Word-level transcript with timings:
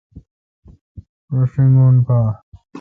رو 1.31 1.41
شینگون 1.51 1.95
پا۔ 2.07 2.19